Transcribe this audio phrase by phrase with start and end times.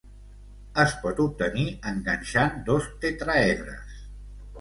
[0.83, 4.01] Es pot obtenir enganxant dos tetràedres.